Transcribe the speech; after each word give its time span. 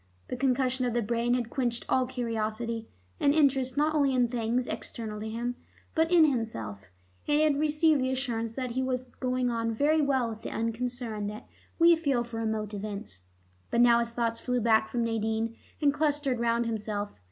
The 0.29 0.35
concussion 0.35 0.83
of 0.85 0.95
the 0.95 1.03
brain 1.03 1.35
had 1.35 1.51
quenched 1.51 1.85
all 1.87 2.07
curiosity, 2.07 2.87
and 3.19 3.35
interest 3.35 3.77
not 3.77 3.93
only 3.93 4.15
in 4.15 4.29
things 4.29 4.65
external 4.65 5.19
to 5.19 5.29
him, 5.29 5.57
but 5.93 6.11
in 6.11 6.25
himself, 6.25 6.85
and 7.27 7.37
he 7.37 7.41
had 7.43 7.59
received 7.59 8.01
the 8.01 8.09
assurance 8.09 8.55
that 8.55 8.71
he 8.71 8.81
was 8.81 9.03
going 9.19 9.51
on 9.51 9.71
very 9.71 10.01
well 10.01 10.27
with 10.27 10.41
the 10.41 10.49
unconcern 10.49 11.27
that 11.27 11.47
we 11.77 11.95
feel 11.95 12.23
for 12.23 12.37
remote 12.37 12.73
events. 12.73 13.21
But 13.69 13.81
now 13.81 13.99
his 13.99 14.11
thoughts 14.13 14.39
flew 14.39 14.59
back 14.59 14.89
from 14.89 15.03
Nadine 15.03 15.55
and 15.79 15.93
clustered 15.93 16.39
round 16.39 16.65
himself. 16.65 17.11